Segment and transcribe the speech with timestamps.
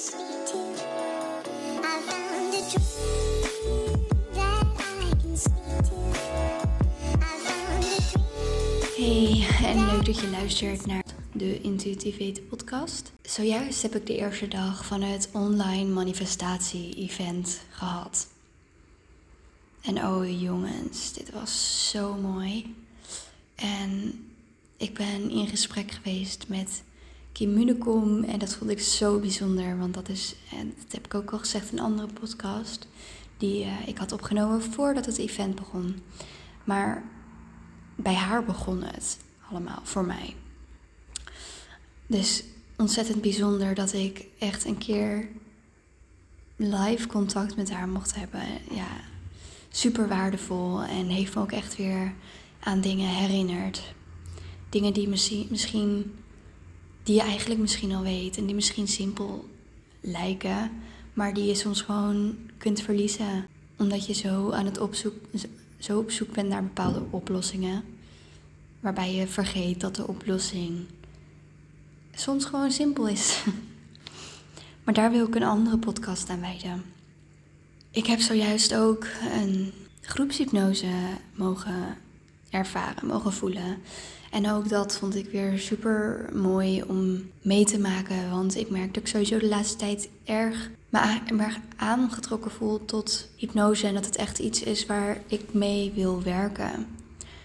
[0.00, 0.16] Hey,
[9.62, 13.12] en leuk dat je luistert naar de Intuïtief podcast.
[13.22, 18.28] Zojuist heb ik de eerste dag van het online manifestatie-event gehad.
[19.80, 22.74] En oh jongens, dit was zo mooi.
[23.54, 24.24] En
[24.76, 26.82] ik ben in gesprek geweest met
[27.32, 31.14] Kim Munnekom en dat vond ik zo bijzonder, want dat is, en dat heb ik
[31.14, 32.86] ook al gezegd in een andere podcast,
[33.36, 36.02] die eh, ik had opgenomen voordat het event begon.
[36.64, 37.02] Maar
[37.96, 39.18] bij haar begon het
[39.50, 40.34] allemaal voor mij.
[42.06, 42.44] Dus
[42.76, 45.28] ontzettend bijzonder dat ik echt een keer
[46.56, 48.42] live contact met haar mocht hebben.
[48.70, 48.88] Ja,
[49.70, 52.12] super waardevol en heeft me ook echt weer
[52.60, 53.94] aan dingen herinnerd.
[54.68, 56.14] Dingen die misschien, misschien
[57.10, 59.48] die je eigenlijk misschien al weet en die misschien simpel
[60.00, 60.70] lijken,
[61.12, 63.46] maar die je soms gewoon kunt verliezen
[63.78, 65.14] omdat je zo aan het opzoek,
[65.78, 67.84] zo op zoek bent naar bepaalde oplossingen,
[68.80, 70.78] waarbij je vergeet dat de oplossing
[72.14, 73.42] soms gewoon simpel is.
[74.84, 76.82] Maar daar wil ik een andere podcast aan wijden.
[77.90, 80.92] Ik heb zojuist ook een groepshypnose
[81.34, 81.96] mogen
[82.50, 83.78] ervaren, mogen voelen.
[84.30, 88.30] En ook dat vond ik weer super mooi om mee te maken.
[88.30, 93.86] Want ik merk dat ik sowieso de laatste tijd erg me aangetrokken voel tot hypnose.
[93.86, 96.86] En dat het echt iets is waar ik mee wil werken.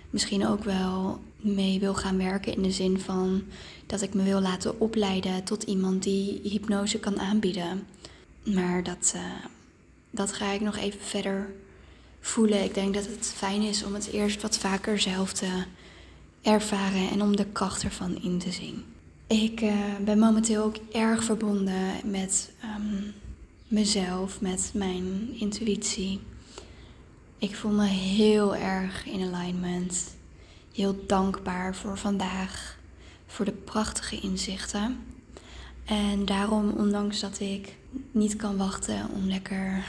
[0.09, 3.43] Misschien ook wel mee wil gaan werken in de zin van
[3.85, 7.87] dat ik me wil laten opleiden tot iemand die hypnose kan aanbieden.
[8.43, 9.21] Maar dat, uh,
[10.09, 11.53] dat ga ik nog even verder
[12.25, 12.63] voelen.
[12.63, 15.63] Ik denk dat het fijn is om het eerst wat vaker zelf te
[16.41, 18.83] ervaren en om de kracht ervan in te zien.
[19.27, 23.13] Ik uh, ben momenteel ook erg verbonden met um,
[23.67, 26.19] mezelf, met mijn intuïtie.
[27.37, 30.15] Ik voel me heel erg in alignment.
[30.73, 32.77] Heel dankbaar voor vandaag,
[33.27, 34.97] voor de prachtige inzichten.
[35.85, 37.75] En daarom, ondanks dat ik
[38.11, 39.83] niet kan wachten om lekker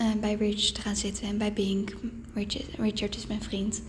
[0.00, 1.94] uh, bij Rich te gaan zitten en bij Bink.
[2.78, 3.82] Richard, is mijn vriend.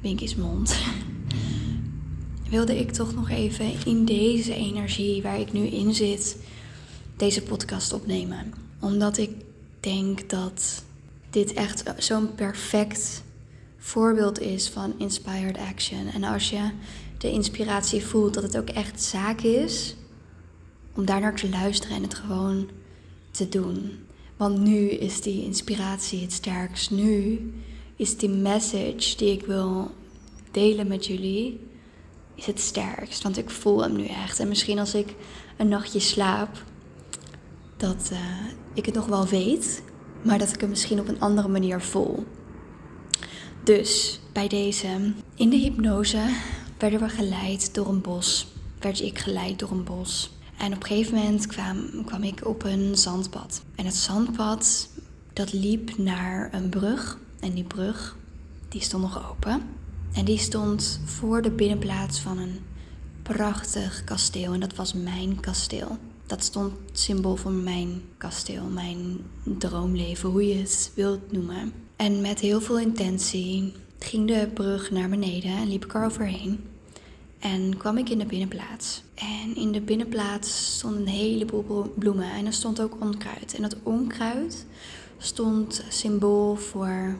[0.00, 0.76] Bink is mond.
[2.50, 6.36] Wilde ik toch nog even in deze energie waar ik nu in zit,
[7.16, 8.54] deze podcast opnemen.
[8.80, 9.30] Omdat ik
[9.80, 10.82] denk dat
[11.30, 13.22] dit echt zo'n perfect
[13.78, 16.06] voorbeeld is van inspired action.
[16.06, 16.70] En als je
[17.18, 19.96] de inspiratie voelt, dat het ook echt zaak is
[20.94, 22.68] om daar naar te luisteren en het gewoon
[23.30, 24.01] te doen.
[24.42, 26.90] Want nu is die inspiratie het sterkst.
[26.90, 27.40] Nu
[27.96, 29.90] is die message die ik wil
[30.50, 31.60] delen met jullie,
[32.34, 33.22] is het sterkst.
[33.22, 34.40] Want ik voel hem nu echt.
[34.40, 35.14] En misschien als ik
[35.56, 36.64] een nachtje slaap,
[37.76, 38.18] dat uh,
[38.74, 39.82] ik het nog wel weet,
[40.22, 42.24] maar dat ik hem misschien op een andere manier voel.
[43.64, 46.34] Dus bij deze, in de hypnose
[46.78, 48.46] werden we geleid door een bos.
[48.78, 50.30] Werd ik geleid door een bos.
[50.56, 53.62] En op een gegeven moment kwam, kwam ik op een zandpad.
[53.74, 54.88] En het zandpad,
[55.32, 57.18] dat liep naar een brug.
[57.40, 58.16] En die brug,
[58.68, 59.62] die stond nog open.
[60.12, 62.58] En die stond voor de binnenplaats van een
[63.22, 64.52] prachtig kasteel.
[64.52, 65.98] En dat was mijn kasteel.
[66.26, 71.72] Dat stond symbool voor mijn kasteel, mijn droomleven, hoe je het wilt noemen.
[71.96, 76.60] En met heel veel intentie ging de brug naar beneden en liep ik er overheen.
[77.42, 79.02] En kwam ik in de binnenplaats.
[79.14, 82.30] En in de binnenplaats stonden een heleboel bloemen.
[82.32, 83.54] En er stond ook onkruid.
[83.54, 84.66] En dat onkruid
[85.18, 87.18] stond symbool voor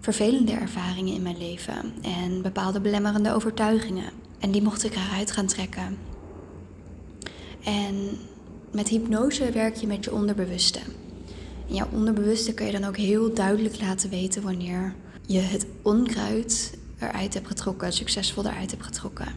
[0.00, 1.92] vervelende ervaringen in mijn leven.
[2.02, 4.12] En bepaalde belemmerende overtuigingen.
[4.38, 5.98] En die mocht ik eruit gaan trekken.
[7.64, 7.94] En
[8.72, 10.80] met hypnose werk je met je onderbewuste.
[11.68, 14.94] En jouw onderbewuste kun je dan ook heel duidelijk laten weten wanneer
[15.26, 19.28] je het onkruid eruit hebt getrokken, succesvol eruit hebt getrokken.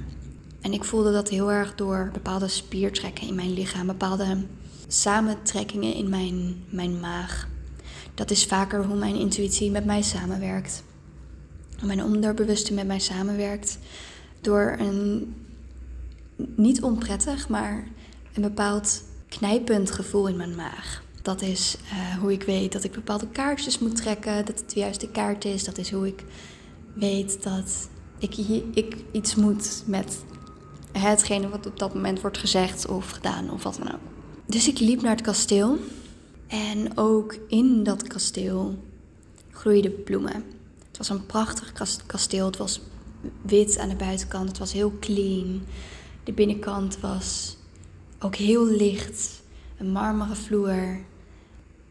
[0.61, 4.37] En ik voelde dat heel erg door bepaalde spiertrekken in mijn lichaam, bepaalde
[4.87, 7.47] samentrekkingen in mijn, mijn maag.
[8.15, 10.83] Dat is vaker hoe mijn intuïtie met mij samenwerkt.
[11.77, 13.77] Hoe mijn onderbewuste met mij samenwerkt.
[14.41, 15.33] Door een
[16.55, 17.87] niet onprettig, maar
[18.33, 21.03] een bepaald knijpend gevoel in mijn maag.
[21.21, 24.79] Dat is uh, hoe ik weet dat ik bepaalde kaartjes moet trekken, dat het de
[24.79, 25.63] juiste kaart is.
[25.63, 26.23] Dat is hoe ik
[26.93, 28.37] weet dat ik,
[28.73, 30.23] ik iets moet met
[30.91, 33.99] hetgene wat op dat moment wordt gezegd of gedaan of wat dan ook.
[34.45, 35.77] Dus ik liep naar het kasteel
[36.47, 38.77] en ook in dat kasteel
[39.51, 40.43] groeiden bloemen.
[40.87, 41.73] Het was een prachtig
[42.05, 42.45] kasteel.
[42.45, 42.81] Het was
[43.41, 44.47] wit aan de buitenkant.
[44.47, 45.61] Het was heel clean.
[46.23, 47.57] De binnenkant was
[48.19, 49.41] ook heel licht.
[49.77, 51.05] een marmeren vloer, een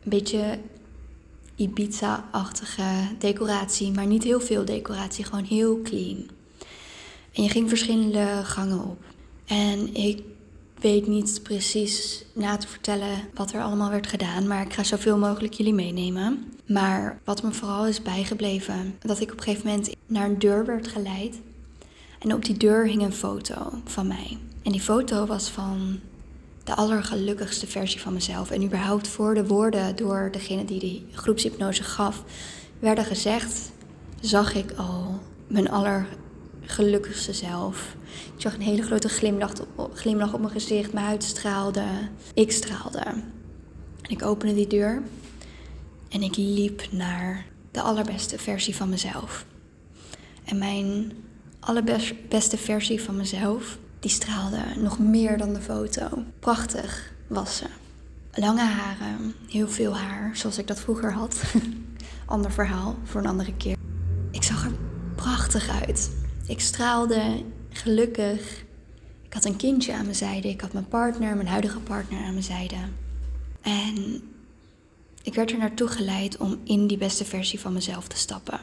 [0.03, 0.59] beetje
[1.57, 6.27] Ibiza-achtige decoratie, maar niet heel veel decoratie, gewoon heel clean.
[7.33, 9.05] En je ging verschillende gangen op.
[9.45, 10.23] En ik
[10.81, 15.19] weet niet precies na te vertellen wat er allemaal werd gedaan, maar ik ga zoveel
[15.19, 16.53] mogelijk jullie meenemen.
[16.67, 20.67] Maar wat me vooral is bijgebleven, dat ik op een gegeven moment naar een deur
[20.67, 21.41] werd geleid.
[22.19, 24.39] En op die deur hing een foto van mij.
[24.63, 26.01] En die foto was van
[26.65, 28.51] de allergelukkigste versie van mezelf.
[28.51, 32.25] En überhaupt voor de woorden door degene die die groepshypnose gaf,
[32.79, 33.71] werden gezegd,
[34.21, 37.95] zag ik al mijn allergelukkigste zelf.
[38.35, 41.85] Ik zag een hele grote glimlach op, glimlach op mijn gezicht, mijn huid straalde,
[42.35, 42.99] ik straalde.
[42.99, 45.03] En ik opende die deur
[46.09, 49.45] en ik liep naar de allerbeste versie van mezelf.
[50.45, 51.13] En mijn
[51.61, 56.25] allerbeste versie van mezelf die straalde nog meer dan de foto.
[56.39, 57.67] Prachtig was ze.
[58.35, 61.43] Lange haren, heel veel haar, zoals ik dat vroeger had.
[62.27, 63.77] Ander verhaal voor een andere keer.
[64.31, 64.73] Ik zag er
[65.15, 66.11] prachtig uit.
[66.47, 68.65] Ik straalde, gelukkig.
[69.23, 70.49] Ik had een kindje aan mijn zijde.
[70.49, 72.77] Ik had mijn partner, mijn huidige partner aan mijn zijde.
[73.61, 74.23] En
[75.23, 78.61] ik werd er naartoe geleid om in die beste versie van mezelf te stappen.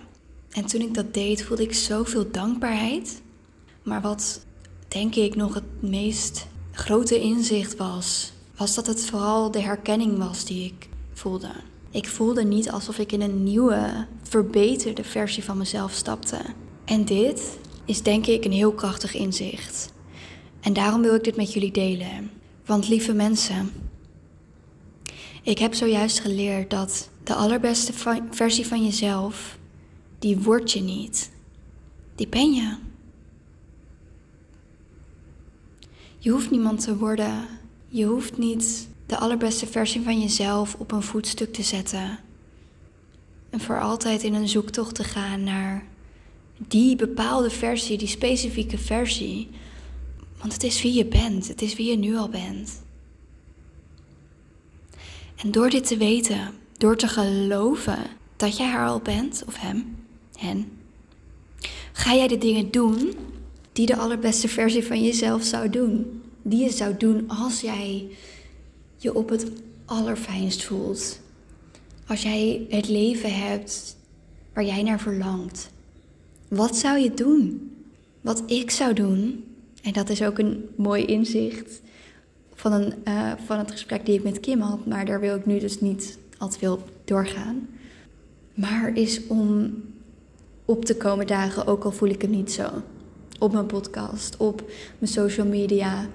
[0.52, 3.22] En toen ik dat deed, voelde ik zoveel dankbaarheid.
[3.84, 4.48] Maar wat
[4.90, 10.46] denk ik nog het meest grote inzicht was, was dat het vooral de herkenning was
[10.46, 11.52] die ik voelde.
[11.92, 16.40] Ik voelde niet alsof ik in een nieuwe, verbeterde versie van mezelf stapte.
[16.86, 19.94] En dit is denk ik een heel krachtig inzicht.
[20.60, 22.32] En daarom wil ik dit met jullie delen.
[22.66, 23.72] Want lieve mensen,
[25.44, 27.94] ik heb zojuist geleerd dat de allerbeste
[28.30, 29.58] versie van jezelf,
[30.20, 31.32] die word je niet.
[32.16, 32.76] Die ben je.
[36.22, 37.48] Je hoeft niemand te worden.
[37.88, 42.20] Je hoeft niet de allerbeste versie van jezelf op een voetstuk te zetten.
[43.50, 45.86] En voor altijd in een zoektocht te gaan naar
[46.58, 49.50] die bepaalde versie, die specifieke versie.
[50.38, 52.82] Want het is wie je bent, het is wie je nu al bent.
[55.36, 57.98] En door dit te weten, door te geloven
[58.36, 60.72] dat jij haar al bent, of hem, hen,
[61.92, 63.16] ga jij de dingen doen
[63.72, 66.22] die de allerbeste versie van jezelf zou doen.
[66.42, 68.08] Die je zou doen als jij
[68.98, 69.52] je op het
[69.86, 71.20] allerfijnst voelt.
[72.08, 73.98] Als jij het leven hebt
[74.54, 75.70] waar jij naar verlangt.
[76.48, 77.72] Wat zou je doen?
[78.22, 79.44] Wat ik zou doen,
[79.82, 81.82] en dat is ook een mooi inzicht
[82.54, 85.46] van, een, uh, van het gesprek die ik met Kim had, maar daar wil ik
[85.46, 87.70] nu dus niet al te veel doorgaan.
[88.54, 89.74] Maar is om
[90.66, 92.70] op te komen dagen, ook al voel ik het niet zo
[93.40, 94.64] op mijn podcast, op
[95.00, 96.08] mijn social media,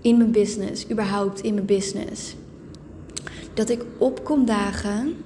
[0.00, 2.34] in mijn business, überhaupt in mijn business.
[3.54, 5.16] Dat ik opkom dagen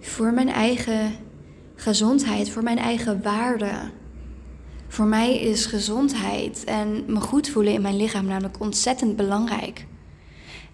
[0.00, 1.12] voor mijn eigen
[1.74, 3.72] gezondheid, voor mijn eigen waarde.
[4.88, 9.86] Voor mij is gezondheid en me goed voelen in mijn lichaam namelijk ontzettend belangrijk.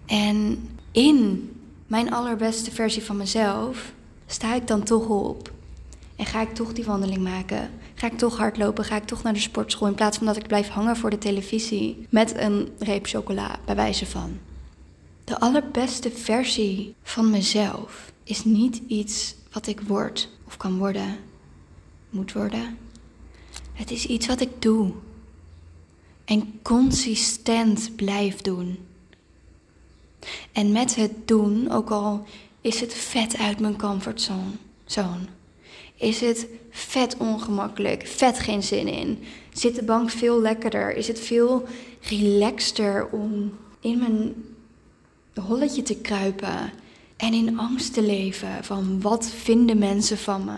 [0.06, 1.50] En in
[1.87, 3.93] mijn allerbeste versie van mezelf
[4.26, 5.52] sta ik dan toch op.
[6.16, 7.70] En ga ik toch die wandeling maken?
[7.99, 8.85] Ga ik toch hardlopen?
[8.85, 11.19] Ga ik toch naar de sportschool in plaats van dat ik blijf hangen voor de
[11.19, 14.38] televisie met een reep chocola, bij wijze van?
[15.25, 21.17] De allerbeste versie van mezelf is niet iets wat ik word of kan worden,
[22.11, 22.78] moet worden.
[23.73, 24.93] Het is iets wat ik doe
[26.25, 28.78] en consistent blijf doen.
[30.52, 32.26] En met het doen, ook al
[32.61, 34.52] is het vet uit mijn comfortzone,
[34.85, 35.26] zone,
[35.99, 39.19] is het vet ongemakkelijk, vet geen zin in.
[39.52, 40.97] Zit de bank veel lekkerder?
[40.97, 41.64] Is het veel
[42.00, 44.35] relaxter om in mijn
[45.47, 46.73] holletje te kruipen
[47.17, 50.57] en in angst te leven van wat vinden mensen van me?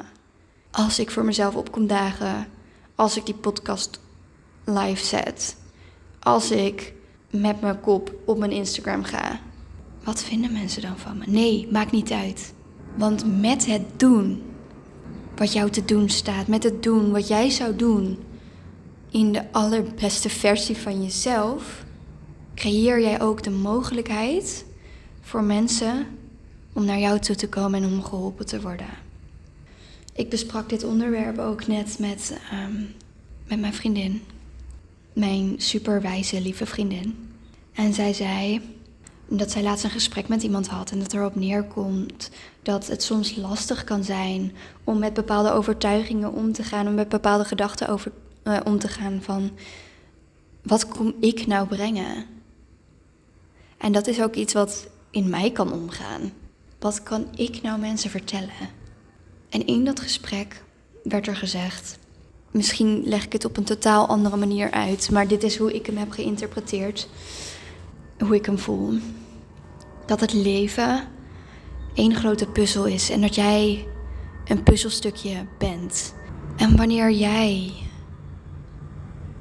[0.71, 2.49] Als ik voor mezelf opkom dagen,
[2.95, 4.01] als ik die podcast
[4.65, 5.57] live zet,
[6.21, 6.93] als ik
[7.31, 9.41] met mijn kop op mijn Instagram ga.
[10.05, 11.25] Wat vinden mensen dan van me?
[11.27, 12.55] Nee, maakt niet uit.
[12.97, 14.43] Want met het doen
[15.41, 18.19] wat jou te doen staat, met het doen wat jij zou doen
[19.11, 21.85] in de allerbeste versie van jezelf,
[22.55, 24.65] creëer jij ook de mogelijkheid
[25.21, 26.07] voor mensen
[26.73, 28.89] om naar jou toe te komen en om geholpen te worden.
[30.13, 32.95] Ik besprak dit onderwerp ook net met, um,
[33.49, 34.23] met mijn vriendin,
[35.13, 37.29] mijn superwijze lieve vriendin.
[37.73, 38.61] En zij zei
[39.39, 42.31] dat zij laatst een gesprek met iemand had en dat erop neerkomt
[42.63, 44.53] dat het soms lastig kan zijn
[44.85, 48.13] om met bepaalde overtuigingen om te gaan, om met bepaalde gedachten over,
[48.45, 49.51] uh, om te gaan van
[50.63, 52.27] wat kom ik nou brengen?
[53.79, 56.33] En dat is ook iets wat in mij kan omgaan.
[56.79, 58.69] Wat kan ik nou mensen vertellen?
[59.49, 60.63] En in dat gesprek
[61.03, 61.99] werd er gezegd:
[62.51, 65.87] Misschien leg ik het op een totaal andere manier uit, maar dit is hoe ik
[65.87, 67.09] hem heb geïnterpreteerd.
[68.19, 68.99] Hoe ik hem voel.
[70.11, 71.09] Dat het leven
[71.95, 73.87] één grote puzzel is en dat jij
[74.45, 76.15] een puzzelstukje bent.
[76.57, 77.73] En wanneer jij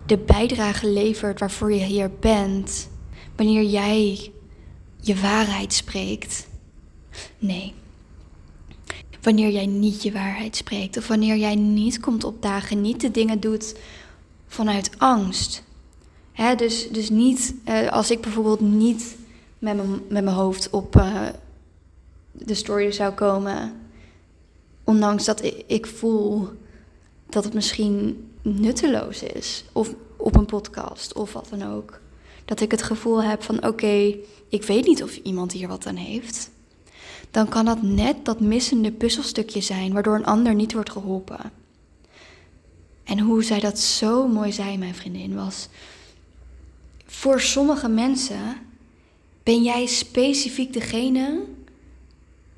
[0.06, 2.90] de bijdrage levert waarvoor je hier bent,
[3.36, 4.32] wanneer jij
[5.02, 6.48] je waarheid spreekt.
[7.40, 7.74] Nee.
[9.22, 13.40] Wanneer jij niet je waarheid spreekt of wanneer jij niet komt opdagen, niet de dingen
[13.40, 13.76] doet
[14.48, 15.64] vanuit angst.
[16.58, 19.18] Dus, dus niet eh, als ik bijvoorbeeld niet
[19.60, 21.28] met mijn, hoofd op uh,
[22.32, 23.74] de story zou komen,
[24.84, 26.50] ondanks dat ik, ik voel
[27.30, 29.66] dat het misschien nutteloos is.
[29.72, 32.00] Of op een podcast of wat dan ook.
[32.46, 34.16] Dat ik het gevoel heb van oké,
[34.50, 36.52] ik weet niet of iemand hier wat aan heeft.
[37.32, 41.52] Dan kan dat net dat missende puzzelstukje zijn waardoor een ander niet wordt geholpen.
[43.04, 45.68] En hoe zij dat zo mooi zei, mijn vriendin, was.
[47.06, 48.56] Voor sommige mensen
[49.50, 51.44] ben jij specifiek degene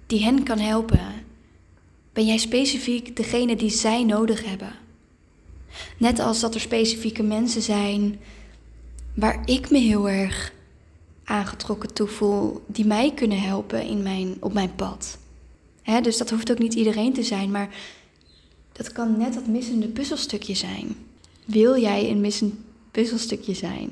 [0.07, 1.25] die hen kan helpen.
[2.13, 4.75] Ben jij specifiek degene die zij nodig hebben.
[5.98, 8.19] Net als dat er specifieke mensen zijn
[9.13, 10.53] waar ik me heel erg
[11.24, 15.17] aangetrokken toe voel, die mij kunnen helpen in mijn, op mijn pad.
[16.01, 17.75] Dus dat hoeft ook niet iedereen te zijn, maar
[18.71, 20.95] dat kan net dat missende puzzelstukje zijn.
[21.45, 22.53] Wil jij een missend
[22.91, 23.91] puzzelstukje zijn?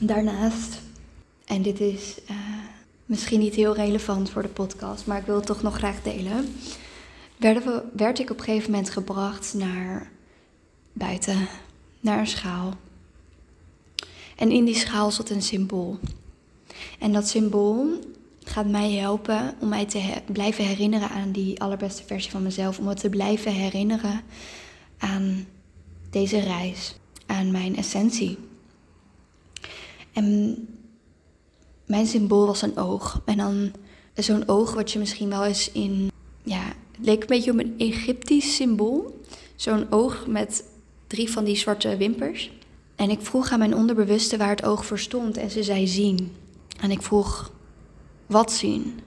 [0.00, 0.86] Daarnaast,
[1.48, 2.36] en dit is uh,
[3.06, 6.54] misschien niet heel relevant voor de podcast, maar ik wil het toch nog graag delen.
[7.36, 10.10] We, werd ik op een gegeven moment gebracht naar
[10.92, 11.48] buiten,
[12.00, 12.74] naar een schaal.
[14.36, 15.98] En in die schaal zat een symbool.
[16.98, 18.00] En dat symbool
[18.44, 22.78] gaat mij helpen om mij te blijven herinneren aan die allerbeste versie van mezelf.
[22.78, 24.20] Om me te blijven herinneren
[24.98, 25.46] aan
[26.10, 28.38] deze reis, aan mijn essentie.
[30.12, 30.56] En
[31.88, 33.20] mijn symbool was een oog.
[33.24, 33.72] En dan
[34.14, 36.10] zo'n oog wat je misschien wel eens in.
[36.42, 39.20] Ja, het leek een beetje op een Egyptisch symbool.
[39.56, 40.64] Zo'n oog met
[41.06, 42.50] drie van die zwarte wimpers.
[42.96, 46.32] En ik vroeg aan mijn onderbewuste waar het oog voor stond en ze zei zien.
[46.80, 47.52] En ik vroeg,
[48.26, 49.00] wat zien?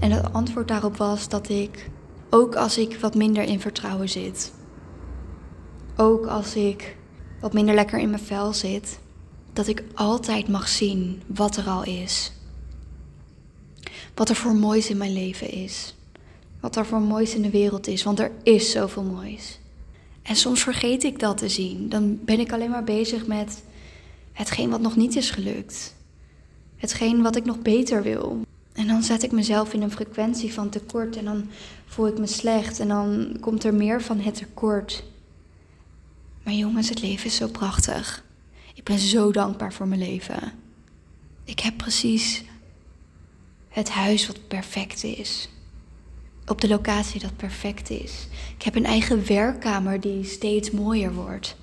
[0.00, 1.90] En het antwoord daarop was dat ik,
[2.30, 4.52] ook als ik wat minder in vertrouwen zit,
[5.96, 6.96] ook als ik
[7.40, 8.98] wat minder lekker in mijn vel zit,
[9.52, 12.32] dat ik altijd mag zien wat er al is.
[14.14, 15.94] Wat er voor moois in mijn leven is.
[16.60, 19.58] Wat er voor moois in de wereld is, want er is zoveel moois.
[20.22, 21.88] En soms vergeet ik dat te zien.
[21.88, 23.62] Dan ben ik alleen maar bezig met
[24.32, 25.94] hetgeen wat nog niet is gelukt.
[26.76, 28.40] Hetgeen wat ik nog beter wil.
[28.72, 31.48] En dan zet ik mezelf in een frequentie van tekort en dan
[31.86, 35.04] voel ik me slecht en dan komt er meer van het tekort.
[36.42, 38.24] Maar jongens, het leven is zo prachtig.
[38.80, 40.52] Ik ben zo dankbaar voor mijn leven.
[41.44, 42.44] Ik heb precies
[43.68, 45.48] het huis wat perfect is
[46.46, 48.26] op de locatie dat perfect is.
[48.56, 51.56] Ik heb een eigen werkkamer die steeds mooier wordt.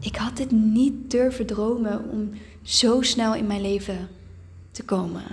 [0.00, 2.30] Ik had dit niet durven dromen om
[2.62, 4.08] zo snel in mijn leven
[4.70, 5.24] te komen.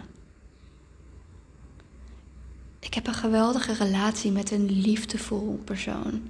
[2.79, 6.21] Ik heb een geweldige relatie met een liefdevol persoon.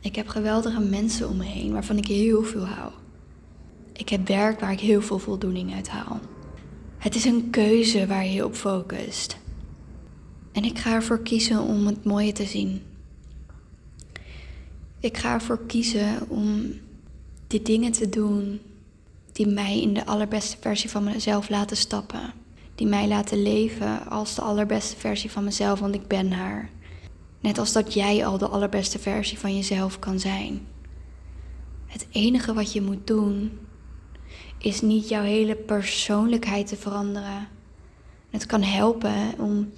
[0.00, 2.92] Ik heb geweldige mensen om me heen waarvan ik heel veel hou.
[3.98, 6.20] Ik heb werk waar ik heel veel voldoening uit haal.
[6.98, 9.38] Het is een keuze waar je op focust.
[10.52, 12.82] En ik ga ervoor kiezen om het mooie te zien.
[15.00, 16.72] Ik ga ervoor kiezen om
[17.46, 18.60] die dingen te doen
[19.32, 22.32] die mij in de allerbeste versie van mezelf laten stappen.
[22.74, 26.70] Die mij laten leven als de allerbeste versie van mezelf, want ik ben haar.
[27.40, 30.66] Net als dat jij al de allerbeste versie van jezelf kan zijn.
[31.86, 33.58] Het enige wat je moet doen
[34.58, 37.48] is niet jouw hele persoonlijkheid te veranderen.
[38.30, 39.70] Het kan helpen om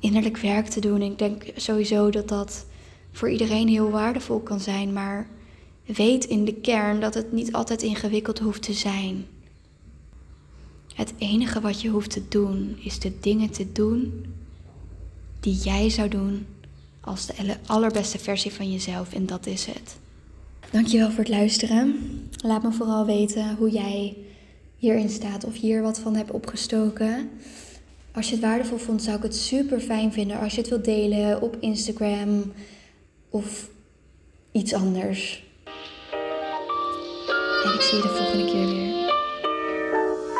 [0.00, 1.02] innerlijk werk te doen.
[1.02, 2.66] Ik denk sowieso dat dat
[3.12, 5.28] voor iedereen heel waardevol kan zijn, maar
[5.86, 9.26] weet in de kern dat het niet altijd ingewikkeld hoeft te zijn.
[10.94, 14.24] Het enige wat je hoeft te doen is de dingen te doen
[15.40, 16.46] die jij zou doen
[17.00, 19.96] als de allerbeste versie van jezelf en dat is het.
[20.74, 21.96] Dankjewel voor het luisteren.
[22.44, 24.16] Laat me vooral weten hoe jij
[24.76, 27.30] hierin staat of hier wat van hebt opgestoken.
[28.12, 30.84] Als je het waardevol vond, zou ik het super fijn vinden als je het wilt
[30.84, 32.52] delen op Instagram
[33.28, 33.68] of
[34.52, 35.44] iets anders.
[37.64, 39.12] En ik zie je de volgende keer weer.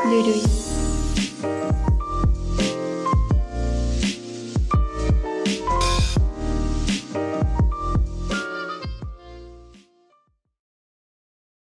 [0.03, 0.74] Doei doei.